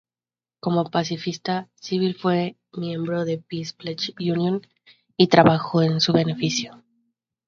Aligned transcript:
Como 0.63 0.89
pacifista, 0.89 1.69
Sybil 1.75 2.15
fue 2.15 2.57
miembro 2.73 3.23
del 3.23 3.43
Peace 3.43 3.75
Pledge 3.77 4.15
Union 4.17 4.65
y 5.15 5.27
trabajó 5.27 5.83
en 5.83 5.99
su 6.01 6.11
beneficio. 6.11 6.81